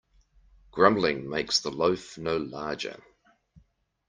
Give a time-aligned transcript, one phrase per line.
[0.71, 3.03] Grumbling makes the loaf no larger.